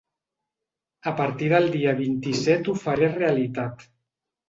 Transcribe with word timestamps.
A 1.11 1.13
partir 1.19 1.51
del 1.53 1.71
dia 1.77 1.95
vint-i-set 2.01 2.73
ho 2.75 2.79
faré 2.89 3.15
realitat. 3.23 3.91